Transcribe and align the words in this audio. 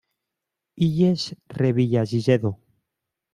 Illes 0.87 1.25
Revillagigedo. 1.59 2.55